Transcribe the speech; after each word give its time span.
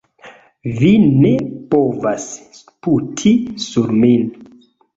Vi 0.79 0.89
ne 1.25 1.33
povas 1.75 2.27
sputi 2.63 3.37
sur 3.69 3.95
min. 4.03 4.29